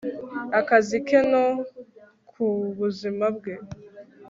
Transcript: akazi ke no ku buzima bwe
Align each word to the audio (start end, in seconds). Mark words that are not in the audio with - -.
akazi 0.59 0.97
ke 1.07 1.19
no 1.31 1.45
ku 2.29 2.45
buzima 2.77 3.25
bwe 3.37 3.53